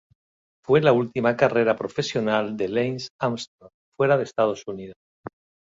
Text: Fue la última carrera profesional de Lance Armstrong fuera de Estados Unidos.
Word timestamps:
Fue 0.65 0.81
la 0.81 0.93
última 0.93 1.37
carrera 1.37 1.75
profesional 1.75 2.57
de 2.57 2.69
Lance 2.69 3.09
Armstrong 3.19 3.69
fuera 3.95 4.17
de 4.17 4.23
Estados 4.23 4.63
Unidos. 4.65 4.95